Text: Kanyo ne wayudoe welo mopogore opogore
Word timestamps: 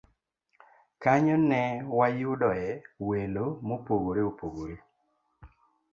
Kanyo 1.03 1.35
ne 1.49 1.61
wayudoe 1.97 2.63
welo 3.07 3.45
mopogore 3.67 4.21
opogore 4.29 4.75